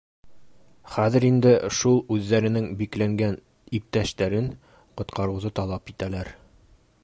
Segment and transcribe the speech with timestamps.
[0.93, 3.37] Хәҙер инде шул үҙҙәренең бикләнгән
[3.81, 4.51] иптәштәрен
[5.03, 6.33] ҡотҡарыуҙы талап итәләр.